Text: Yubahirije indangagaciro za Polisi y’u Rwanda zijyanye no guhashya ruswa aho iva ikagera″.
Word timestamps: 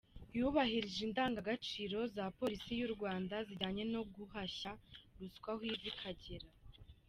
Yubahirije 0.37 1.01
indangagaciro 1.09 1.97
za 2.15 2.25
Polisi 2.39 2.71
y’u 2.79 2.91
Rwanda 2.95 3.35
zijyanye 3.47 3.83
no 3.93 4.01
guhashya 4.15 4.71
ruswa 5.19 5.49
aho 5.53 5.61
iva 5.71 5.87
ikagera″. 5.91 6.47